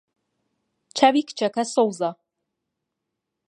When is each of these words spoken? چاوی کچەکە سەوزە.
چاوی 0.97 1.21
کچەکە 1.27 1.63
سەوزە. 1.73 2.11